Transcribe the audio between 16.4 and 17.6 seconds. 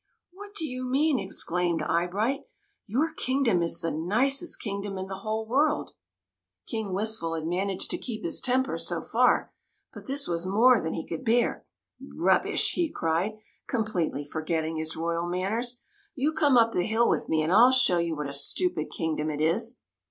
up the hill with me, and I